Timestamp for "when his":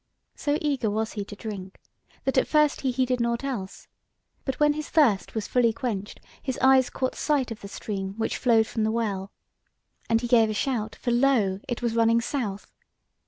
4.59-4.89